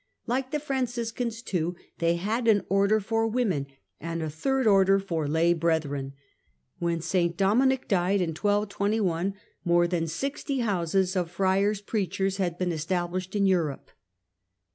Like 0.25 0.49
the 0.49 0.59
Franciscans, 0.59 1.43
too, 1.43 1.75
they 1.99 2.15
had 2.15 2.47
an 2.47 2.65
Order 2.69 2.99
for 2.99 3.27
women 3.27 3.67
and 3.99 4.23
a" 4.23 4.29
Third 4.41 4.65
Order" 4.65 4.97
for 4.99 5.27
lay 5.27 5.53
brethren. 5.53 6.13
When 6.79 7.01
St 7.01 7.37
Dominic 7.37 7.87
died 7.87 8.19
in 8.19 8.31
1221 8.31 9.35
more 9.63 9.85
than 9.87 10.07
sixty 10.07 10.61
houses 10.61 11.15
of 11.15 11.29
Friars 11.29 11.81
Preachers 11.81 12.37
had 12.37 12.57
been 12.57 12.71
established 12.71 13.35
in 13.35 13.45
Europe. 13.45 13.91